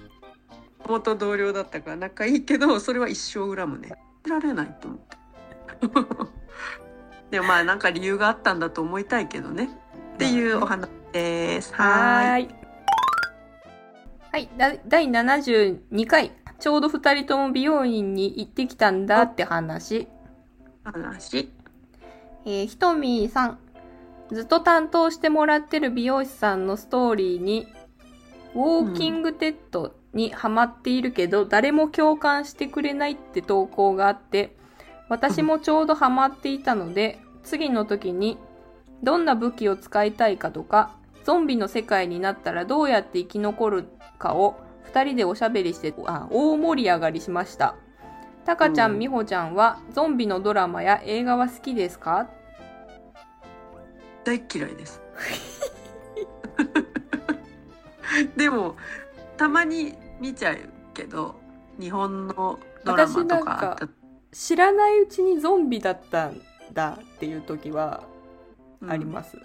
[0.90, 3.94] 元同僚だったから仲いいけどそれは一生恨むね。
[4.26, 5.18] いられないと思って。
[7.32, 9.70] でもまあなんか理由があったんだと思いたいけどね。
[10.16, 11.74] っていうお話です。
[11.74, 12.59] はい。
[14.32, 16.32] はい、だ第72回。
[16.60, 20.08] ちょうど二人とも美容院に行ってきたんだって話。
[20.84, 21.52] 話
[22.46, 23.60] えーひとみーさん。
[24.32, 27.68] ずっと担当してもらってる美容師さんのストーリーに、
[28.54, 34.56] ウォーキングテッドにハマっているけど、誰も共感してくれないって投稿があって、
[35.10, 38.38] 私もちょうどハマっていたので、次の時に、
[39.02, 40.99] どんな武器を使いたいかとか、
[41.30, 43.86] ゾンビの世界になったらどうやって生き残る
[44.18, 47.76] かを二人でおしゃべりして、あ、大盛り上がりしました。
[48.46, 52.32] たかちゃうんん、みほちゃんはゾンビのドラマや映画は好きですか？
[54.26, 55.04] 大嫌いです
[58.36, 58.76] でも
[59.38, 60.58] たまに見ちゃう
[60.96, 61.36] けど
[61.80, 63.78] 日本のドラマとか
[64.32, 66.42] 知らないうちにゾンビだったん
[66.74, 68.04] だっていう時は
[68.88, 69.38] ありす、ます。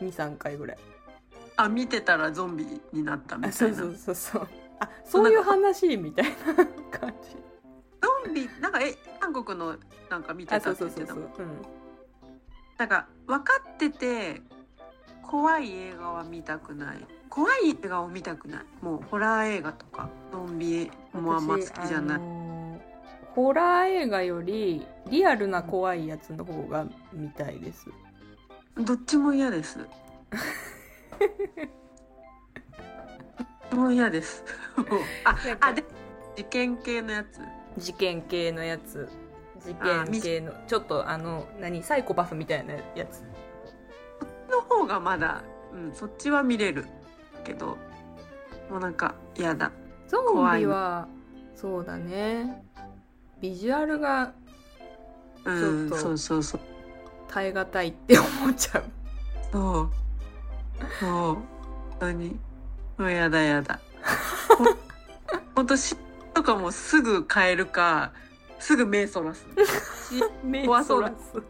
[0.00, 0.78] 2、3回ぐらい。
[1.64, 4.48] あ見てたらゾンビになったみたいなあ、そうそうそうそう。
[4.80, 6.30] あ、そういう話みたいな
[6.98, 7.30] 感じ。
[8.00, 9.76] ゾンビなんかえ韓国の
[10.08, 11.20] なんか見てあ、たって言ってたも。
[11.20, 11.24] ん
[12.78, 14.40] なんか分かってて
[15.22, 22.60] 怖い映画は見たくない怖い映画を見たくないもうホラー映画とかゾンビもあんま好きじゃない、私あのー
[23.34, 27.86] ホラー映画よりリアルな怖いやつの方が見たいです。
[28.76, 29.78] どっちも嫌です
[33.76, 34.44] も嫌です
[35.24, 35.84] ああで
[36.36, 37.40] 事件系のやつ
[37.78, 39.08] 事件系のやつ。
[39.60, 43.22] 事あ件系の、ちょっとあの、何、サイコパスみたいなやつ。
[44.50, 46.86] の方がまだ、うん、そっちは見れる
[47.44, 47.78] けど
[48.68, 49.70] もうなんか嫌だ
[50.08, 51.06] ゾンビは、
[51.54, 52.64] そうだね。
[53.40, 54.32] ビジュアルが
[55.44, 56.60] うんちょっとそうそうそう
[57.28, 58.84] 耐え難いって思っちゃう。
[59.52, 59.90] そう
[60.98, 61.46] そう本
[61.98, 62.38] 当に
[62.98, 63.80] もうやだやだ
[64.56, 64.64] ほ
[65.56, 65.96] ほんとし
[66.34, 68.12] とかもすぐ変えるか
[68.58, 69.46] すぐ目そらす
[70.14, 71.42] し目怖そらす。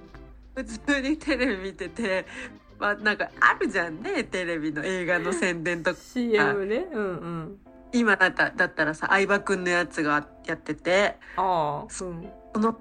[0.55, 2.27] 普通にテレビ見てて
[2.79, 6.89] まあなんかあるじゃんねテレビの映画の宣伝とか CM ね。
[6.93, 7.59] うんうん。
[7.93, 12.31] 今だっただったらさ相葉くんのやつがやっててああ、うん。
[12.53, 12.81] この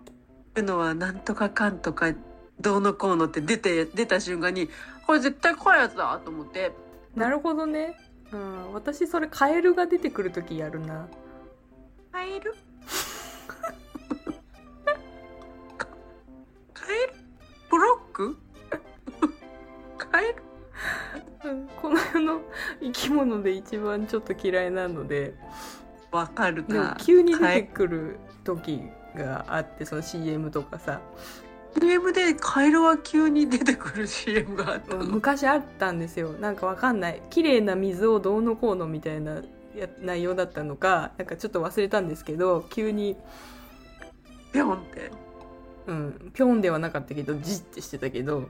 [0.62, 2.13] のはなんとかかんとか
[2.59, 4.69] どうのこうのって出て出た瞬間に
[5.10, 6.72] これ絶対怖いやつだと思って。
[7.15, 7.95] なるほどね。
[8.32, 8.74] うん。
[8.74, 11.08] 私それカエルが出てくるときやるな。
[12.12, 12.54] カエル？
[16.76, 17.13] カエル？
[17.72, 18.38] ブロック？
[19.98, 20.36] カエ
[21.43, 21.50] ル？
[21.50, 21.67] うん。
[21.69, 22.41] この世の
[22.80, 25.34] 生き物で一番ちょっと嫌いなので、
[26.12, 26.95] わかるな。
[27.00, 28.84] 急に出てくる時
[29.15, 31.02] があって、その CM とかさ。
[31.77, 35.05] CM でカエルは急に出てくる CM があったの？
[35.05, 36.34] 昔あったんですよ。
[36.34, 37.21] なんかわかんない。
[37.29, 39.41] 綺麗な水をどうのこうのみたいな
[39.75, 43.15] や内容だったのかなんかちょっと忘れたんですけど急に。
[44.51, 45.12] ピョンって。
[45.88, 46.32] うん。
[46.34, 48.49] ピョンではなかったけどジッてしてたけど。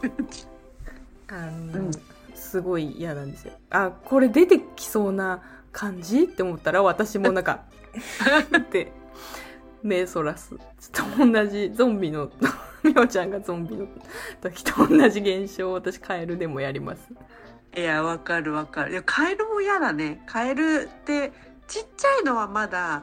[1.28, 1.90] あの、うん。
[2.34, 3.52] すごい嫌なんですよ。
[3.70, 6.24] あこれ出てきそうな感じ？
[6.24, 7.64] って思ったら私もなんか
[8.58, 8.92] って
[9.82, 10.50] 目そらす。
[10.50, 12.30] ちょっと同じゾンビの
[12.82, 13.86] みおちゃんがゾンビの
[14.40, 17.08] 時と同じ現象を私カエルでもやります。
[17.76, 18.92] いやわかるわかる。
[18.92, 20.22] いやカエルも嫌だね。
[20.26, 21.32] カエルって
[21.68, 23.02] ちっちゃいのはまだ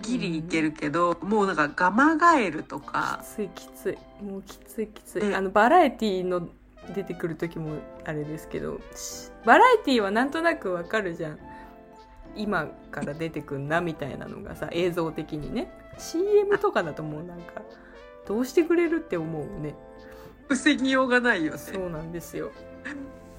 [0.00, 3.20] ギリいけるけど、もうなんかガマガエルとか。
[3.22, 4.22] きついきつい。
[4.22, 5.20] もうきついきつい。
[5.20, 6.48] であのバラエティーの
[6.94, 11.38] 出てくる時もあれですけどしバラエティーはなんとなくわかるじゃん。
[12.36, 17.62] 今から出てくんなみたいなのがさ映像的にね CM とかだともうなんか
[18.26, 19.74] どうしてくれるって思うね。
[20.48, 21.58] 防ぎようがないよね。
[21.58, 22.52] そうなんですよ。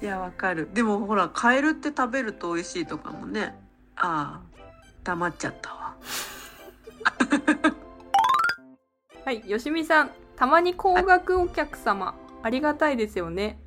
[0.02, 0.70] いやわかる。
[0.74, 3.56] でもほらカエルって食べると美味しいとかもね。
[3.96, 4.60] ああ
[5.04, 5.96] 黙っちゃったわ。
[9.26, 10.12] はいよしみさん。
[10.36, 12.16] たまに高額お客様。
[12.44, 13.60] ありがたいですよね。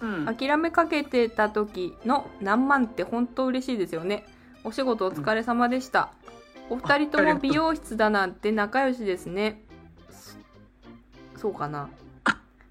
[0.00, 0.24] うん。
[0.26, 4.26] 諦めかけてた時の何万って本当嬉しいですよね。
[4.64, 6.10] お仕事お疲れ様でした、
[6.70, 9.62] お二人とも美容室だなんて仲良しですね。
[10.10, 11.90] そそうかな。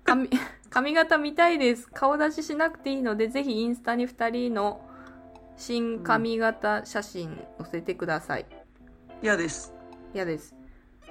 [0.04, 0.30] 髪
[0.70, 1.88] 髪型見たいです。
[1.88, 4.82] 顔出ししなくていいのでぜひインスタに二人の
[5.58, 8.46] 新髪型写真載せてください。
[9.22, 9.74] 嫌です。
[10.14, 10.56] 嫌です。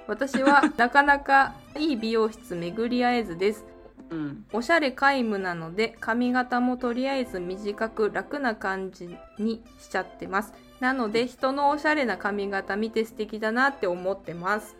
[0.07, 3.65] 私は なかなかいい美容室巡り合えずです。
[4.09, 4.45] うん。
[4.51, 10.53] おしゃれ皆無なので髪型もとりあえず短く楽な感じにしちゃってます。
[10.83, 14.75] なので人のおしゃれな髪型見て素敵だなって思ってます。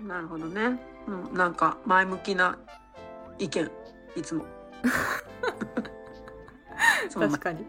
[0.00, 0.78] なるほどね。
[1.08, 1.34] うん。
[1.36, 2.56] なんか前向きな
[3.36, 3.68] 意見。
[4.14, 4.44] いつも。
[7.12, 7.66] 確かに。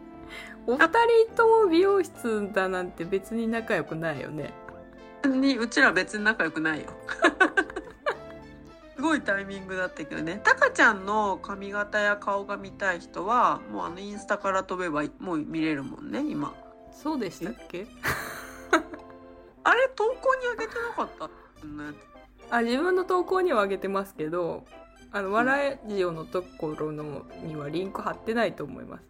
[0.67, 0.89] お二人
[1.35, 4.53] とも美容室だなんて別に仲良くないよね。
[5.25, 6.85] にうちら別に仲良くないよ。
[8.95, 10.41] すごいタイミングだったけどね。
[10.43, 16.53] タカちゃんの髪型や顔が見たい人はもうあのインスタから飛べばもう見れるもんね今。
[17.01, 17.87] そうでしたっけ？
[19.63, 21.29] あれ投稿に上げてなかった
[22.57, 24.65] あ、自分の投稿には上げてますけど、
[25.11, 29.03] あの、笑いジオのところのにはリンク貼ってないと思います。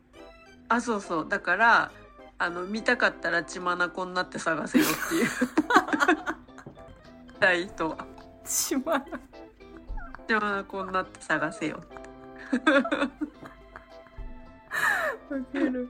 [0.70, 1.92] あそうそうだから
[2.40, 5.30] あの見たかったら血眼になって探せよっていう。
[7.28, 7.98] 見たい人は
[8.44, 9.06] 血眼
[10.88, 11.82] になって探せよ。
[15.30, 15.90] ウケる。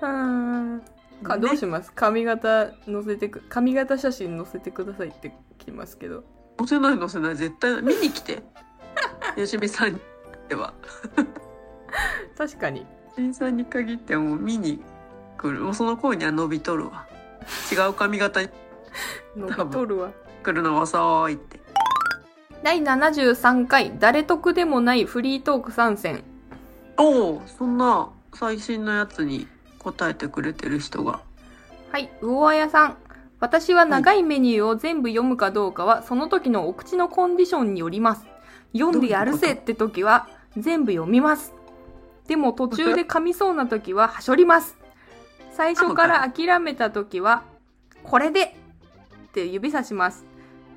[0.00, 0.97] はあ。
[1.22, 1.92] かどうします？
[1.92, 6.24] 髪型載せてく髪型写真載せてくださいって来てますけど。
[6.58, 7.36] 載せない載せない。
[7.36, 8.42] 絶対見に来て。
[9.36, 10.00] よしみさん
[10.48, 10.72] では。
[12.36, 14.80] 確かによしみさんに限ってもう見に
[15.36, 15.60] 来る。
[15.60, 17.06] もうその頃には伸びとるわ。
[17.72, 18.48] 違う髪型に。
[19.36, 20.10] 伸びとるわ。
[20.42, 21.60] 来るの遅いって。
[22.62, 26.24] 第73回誰得でもないフリートーク参戦。
[26.96, 29.46] おおそんな最新のやつに
[29.92, 31.20] 答えてくれてる人が。
[31.90, 32.96] はい魚あやさん。
[33.40, 38.26] 私は長いメニューを全部読むかどうかはその時のお口のコンディションによります。
[38.72, 41.54] 読んでやるぜって時は全部読みます。
[42.26, 44.76] でも途中で噛みそうな時ははしょります。
[45.52, 47.44] 最初から諦めた時は
[48.02, 48.56] これで
[49.28, 50.26] って指さします。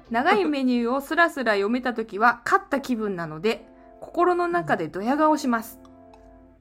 [0.09, 3.65] 長いメニューをスラスラ読めた時は勝った気分なので
[4.01, 5.79] 心の中でドヤ顔します。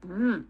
[0.08, 0.46] うん。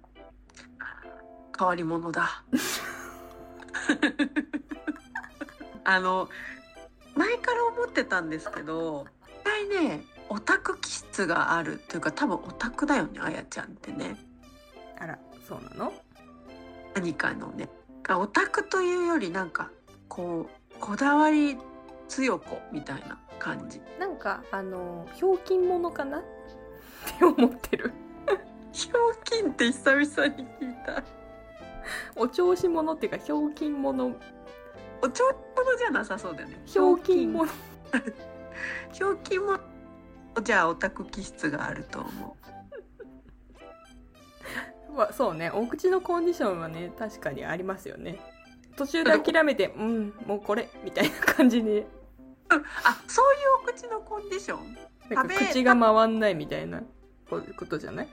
[1.61, 2.43] 変わり者だ。
[5.85, 6.31] あの、
[7.15, 9.05] 前から思ってたんですけど、
[9.43, 14.17] 一回ね、オタク気質があるっていうか多分オタクだよね、あやちゃんってね。
[14.99, 15.93] あらそうなの？
[16.95, 17.69] 何かのね。
[18.09, 19.71] オタクというよりなんか、
[20.09, 21.59] こう、こだわり
[22.09, 23.83] 強子みたいな感じ。
[23.99, 26.21] なんかあのひょうきん者かな？
[26.21, 26.23] っ
[27.19, 27.93] て思ってる
[28.73, 30.09] ひょうきんって久々に
[30.59, 31.03] 聞いた。
[32.17, 34.13] お調子者っていうかひょうきん者。
[35.03, 35.33] おちょう
[35.65, 36.61] どじゃなさそうだよね。
[36.67, 37.51] ひょうきん者。
[38.93, 39.59] ひょうきんも
[40.43, 42.37] じゃあオタク気質があると思
[44.95, 45.51] は そうね。
[45.51, 48.19] お口のコンディションはね確かにありますよね。
[48.77, 51.81] 途中で諦めてうんもうこれみたいな感じで。
[51.81, 51.87] う。
[52.51, 52.57] あ
[53.07, 54.77] そういうお口のコンディション？
[55.51, 56.83] 口が回んないみたいな
[57.29, 58.09] こことじゃない？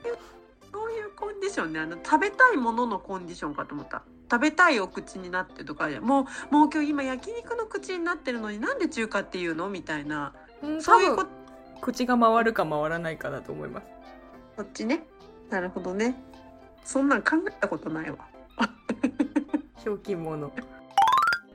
[1.18, 4.02] コンディションねあの食べたいもののコンディションかと思った。
[4.30, 10.32] 食べたいお口になってとかでもうもう今日今焼肉の口になってるのになんで中華っていうのみたいな。
[10.62, 11.30] うんそういうこ多分
[11.80, 13.86] 口が回るか回らないかだと思います。
[14.56, 15.06] そっちね。
[15.50, 16.14] なるほどね。
[16.84, 18.18] そんなん考えたことないわ。
[19.78, 20.50] ひょうきん者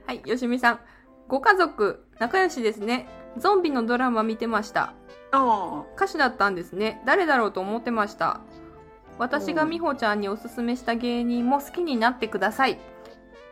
[0.05, 0.79] はいよしみさん。
[1.27, 3.07] ご家族仲良しですね。
[3.37, 4.93] ゾンビのドラマ見てました。
[5.31, 5.83] あ。
[5.95, 7.01] 歌手だったんですね。
[7.05, 8.41] 誰だろうと思ってました
[9.19, 12.79] 私が美穂ちゃんにおすすめした芸人も好きになってください。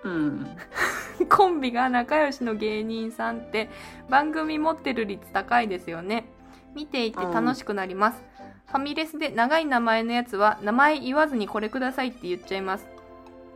[0.04, 0.58] あうん。
[1.30, 3.70] コンビが仲良しの芸人さんって
[4.10, 6.26] 番組持ってる率高いですよね。
[6.74, 8.24] 見ていて楽しくなります。
[8.68, 12.88] ファミレスで長い名前のやつは名前言わずにこれくださいって言っちゃいます。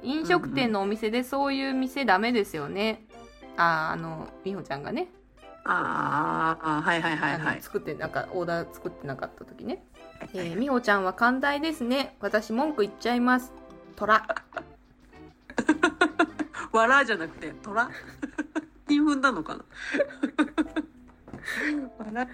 [0.03, 3.05] 飲食店のお店でそういう店ダメですよね。
[3.57, 5.07] あーあの美穂ちゃんがね。
[5.63, 7.61] あーあはいはいはいはい。
[7.61, 9.83] 作ってなんかオーダー作ってなかった時ね
[10.33, 12.15] えー、美穂ちゃんは寛大ですね。
[12.19, 13.51] 私文句言っちゃいます。
[13.95, 14.25] 虎。
[16.71, 17.89] わらじゃなくて虎
[18.89, 19.63] 韻踏んだのかな
[22.05, 22.27] わら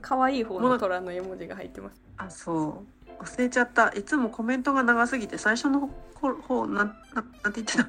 [0.00, 2.00] 可愛い方の虎の絵文字が入ってます。
[2.16, 2.84] あそ
[3.18, 7.88] う忘れちゃったいつもコメントが長すぎて最初の方方なんなんなんて言ってた？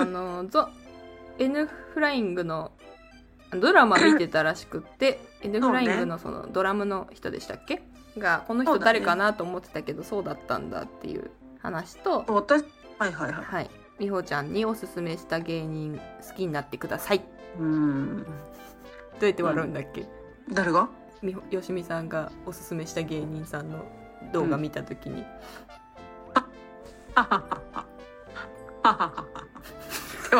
[0.00, 0.68] あの、ゾ、
[1.38, 2.72] N フライングの
[3.52, 7.82] ドラマ見てたらしくって、N フライングのそのドラムの人でしたっけ？
[8.18, 12.64] が、この人誰かなと思ってたけど、そうだったんだっていう話と、私
[12.98, 13.44] はいはいはい。
[13.44, 13.70] はい。
[13.98, 17.18] 美穂ちゃんにおすすめした芸人好きになってください。
[17.18, 17.24] ど
[17.60, 18.26] うん。
[19.20, 20.06] うやって笑うんだっけ、
[20.52, 20.88] 誰が？
[21.22, 23.84] みほよしみさんがおすすめした芸人さんの
[24.32, 25.26] 動画見たときに、うフ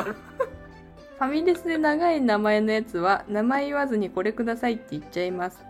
[0.03, 5.65] ファミレスで長い名前のやつは名前言わずにこれくださいって言っちゃいます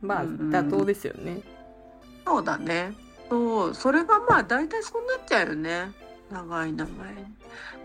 [0.00, 1.40] まあうんうん妥当ですよね
[2.26, 2.92] そうだね。
[3.30, 5.90] そう、それがまあ大体そうなっちゃうよね。
[6.30, 7.14] 長い名前。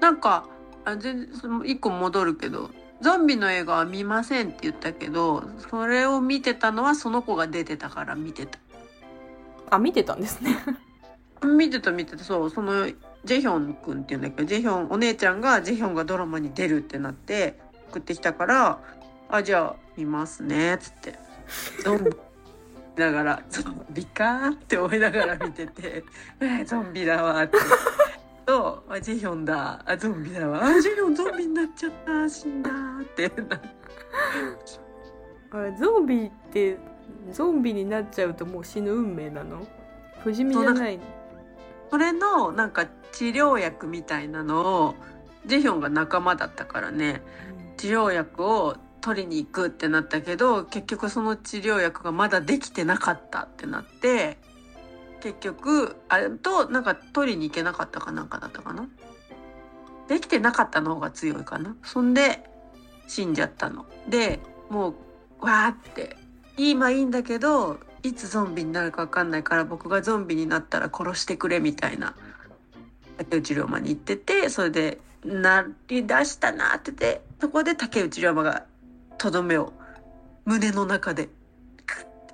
[0.01, 0.45] なんか、
[0.85, 2.69] あ全然その一個戻るけど、
[3.01, 8.59] ゾンビの映画は見ませんって言ったけど、それを見てたのはその子が出てたから見てた。
[9.69, 10.57] あ見てたんですね
[11.43, 14.43] 見てた見てた、そう、その、ジェヒョンくんって言うんだけ？
[14.43, 17.59] ど、ジェヒョン、お姉ちゃんがジェヒョンがドラマに出るってなって、
[17.89, 18.79] 送ってきたから、
[19.29, 21.17] あ、じゃあ見ますね、つって。
[21.83, 22.11] ゾンビ
[22.95, 26.03] だから、ゾンビかーって思いながら見てて、
[26.39, 27.57] えーゾンビだわーって。
[28.45, 33.31] と、あ、ジェヒョンだ、あ、ゾンビだわ、あ、ジェヒョンゾンビになっちゃった、死んだーって。
[33.41, 33.61] な。
[35.51, 36.77] あゾンビって
[37.31, 39.65] ゾンビになっちゃうともう死ぬ運命なの？
[40.23, 41.03] 不死身じゃないの？
[41.91, 44.95] それの、なんか治療薬みたいなのを、
[45.45, 47.21] ジェヒョンが仲間だったからね、
[47.77, 54.37] 治療薬を取りに行くってなったけど結局その治療薬がまだできてなかったってなって
[55.19, 58.87] 結局あれとなんか取りに行けなかったかなんかだったかな。
[60.07, 61.75] できてなかったの方が強いかな。
[61.83, 62.49] そんで
[63.07, 63.85] 死んじゃったの。
[64.07, 64.39] で
[64.69, 64.95] も
[65.41, 66.15] うわーって
[66.57, 72.15] 今いいんだけどいつゾンビになるか分かんないから僕がゾンビになったら殺してくれみたいな。
[73.17, 78.65] 竹内涼真に言っててそれでなりだしたなっててそこで竹内涼真が
[79.17, 79.73] とどめを
[80.45, 81.29] 胸の中で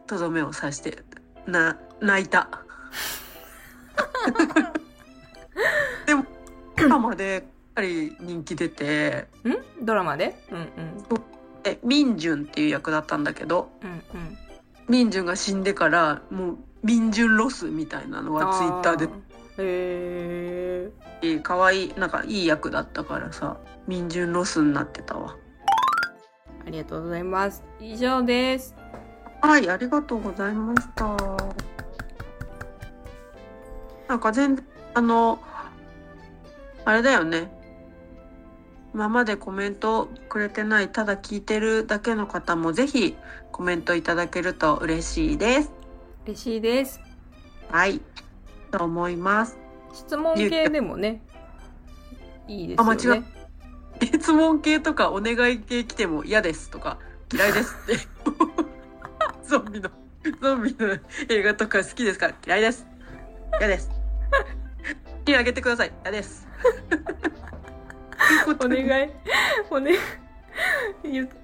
[0.08, 1.04] とどめを刺して
[1.46, 2.50] な泣いた。
[6.06, 6.26] でも
[6.76, 7.44] ドラマでやっ
[7.76, 9.28] ぱり人気出て。
[9.44, 9.86] ん？
[9.86, 10.36] ドラマで？
[10.52, 10.70] うんうん。
[11.64, 14.02] でミンジュンっていう役だったんだけどうんうん。
[14.88, 19.06] ミンジュンが死んでからもうミンジュンロスみたいなのがツイッターで。
[19.06, 19.10] あ
[19.60, 20.90] へ
[21.22, 23.58] え可愛いなんかいい役だったからさ
[23.88, 25.36] ミンジュンロスになってたわ
[26.70, 27.64] ありがとうございます。
[27.80, 28.76] 以上です。
[29.42, 31.18] はいありがとうございました。
[34.08, 35.40] なんか全然あの
[36.86, 37.52] あれだよね。
[38.94, 43.16] 今までコメントくれてないただ聞いてるだけの方もぜひ
[43.52, 45.72] コメントいただけると嬉しいです。
[46.28, 47.02] 嬉しいです。
[47.72, 48.00] はい。
[48.70, 49.58] と思います。
[49.92, 51.24] 質問系でもね
[52.48, 53.39] いいですあ間違よね
[54.06, 56.98] 質問系とかお願い系来ても嫌ですとか
[57.34, 57.96] 嫌いですって。
[59.46, 59.90] ゾンビの
[60.42, 60.98] ゾンビの
[61.30, 62.32] 映画とか好きですか？
[62.46, 62.86] 嫌いです。
[63.60, 63.90] 嫌です。
[65.26, 65.92] 手あげてください。
[66.04, 66.48] 嫌です。
[68.48, 69.10] お願い。
[69.70, 69.96] おね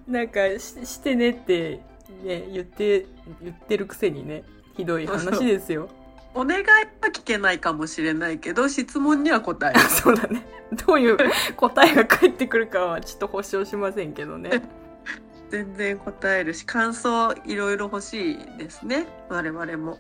[0.08, 1.80] なんかししてねって
[2.24, 3.06] ね言って
[3.42, 4.44] 言ってるくせにね
[4.76, 5.90] ひどい話ですよ。
[6.36, 9.80] お願いは聞けないかもしれないけど質問には答える。
[9.90, 10.46] そうだね。
[10.86, 11.18] どういう
[11.56, 14.62] 答えが返ってくるかはちょっと保証しませんけどね。
[15.50, 19.08] 全然答えるし感想いろいろ欲しいですね。
[19.30, 19.98] 我々も。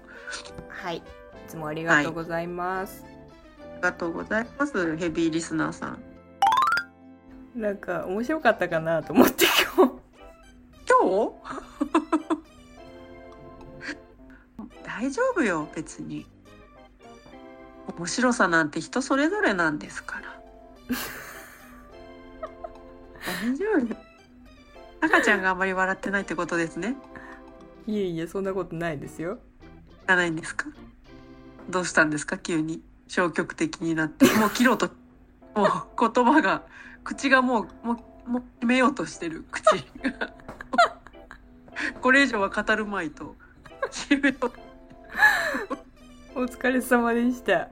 [0.67, 0.97] はい。
[0.97, 1.01] い
[1.47, 3.05] つもありがとうございます、
[3.61, 5.99] ありがとうございますヘビーリスナーさん。
[7.55, 9.45] なんか面白かったかなと思って
[9.77, 9.93] 今日。
[10.89, 11.31] 今
[12.01, 12.04] 日？
[15.05, 16.25] 大丈夫よ別に。
[17.95, 20.41] 面白さなんて人それぞれなんですから。
[23.43, 23.95] 大丈夫。
[25.05, 26.95] 赤ちゃんがあんまり笑ってないってことですね。
[27.85, 29.37] いえいえそんなことないですよ。
[30.07, 30.65] じゃないんですか？
[31.69, 32.39] どうしたんですか？
[32.39, 32.81] 急に。
[33.07, 34.25] 消極的になって。
[34.37, 34.89] もう切ろうと。
[35.53, 35.69] もう
[36.11, 36.63] 言葉が
[37.03, 39.45] 口がもうもうもう決めようとしてる。
[39.51, 40.33] 口が。
[42.01, 43.35] これ以上は語るまいと。
[43.91, 44.51] 決めよう
[46.35, 47.69] お疲れ様でした。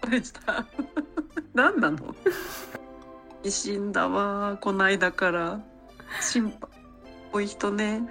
[0.00, 0.64] とした。
[1.54, 2.14] 何なの？
[3.48, 5.60] 死んだわこないだから。
[6.20, 6.70] 心配。
[7.32, 8.02] 多い人ね